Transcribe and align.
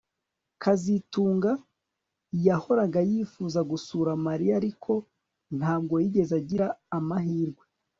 kazitunga 0.61 1.51
yahoraga 2.47 2.99
yifuza 3.11 3.59
gusura 3.71 4.11
Mariya 4.25 4.53
ariko 4.61 4.91
ntabwo 5.57 5.93
yigeze 6.03 6.33
agira 6.41 6.67
amahirwe 6.99 7.63